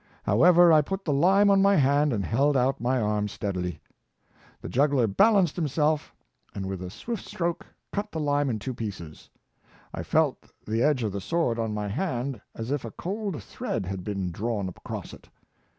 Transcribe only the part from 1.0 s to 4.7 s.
the lime on my hand, and held out my arm steadily. The